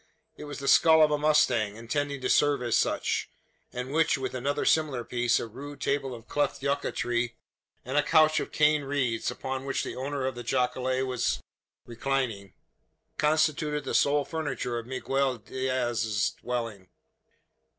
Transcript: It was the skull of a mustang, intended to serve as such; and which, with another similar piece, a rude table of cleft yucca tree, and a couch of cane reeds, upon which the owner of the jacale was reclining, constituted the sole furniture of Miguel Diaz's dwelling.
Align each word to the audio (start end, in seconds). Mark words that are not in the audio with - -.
It 0.35 0.45
was 0.45 0.57
the 0.57 0.67
skull 0.67 1.03
of 1.03 1.11
a 1.11 1.17
mustang, 1.19 1.75
intended 1.75 2.23
to 2.23 2.27
serve 2.29 2.63
as 2.63 2.75
such; 2.75 3.29
and 3.71 3.93
which, 3.93 4.17
with 4.17 4.33
another 4.33 4.65
similar 4.65 5.03
piece, 5.03 5.39
a 5.39 5.45
rude 5.45 5.79
table 5.79 6.15
of 6.15 6.27
cleft 6.27 6.63
yucca 6.63 6.91
tree, 6.91 7.35
and 7.85 7.97
a 7.99 8.01
couch 8.01 8.39
of 8.39 8.51
cane 8.51 8.81
reeds, 8.83 9.29
upon 9.29 9.63
which 9.63 9.83
the 9.83 9.95
owner 9.95 10.25
of 10.25 10.33
the 10.33 10.41
jacale 10.43 11.05
was 11.05 11.39
reclining, 11.85 12.55
constituted 13.19 13.83
the 13.83 13.93
sole 13.93 14.25
furniture 14.25 14.79
of 14.79 14.87
Miguel 14.87 15.37
Diaz's 15.37 16.31
dwelling. 16.31 16.89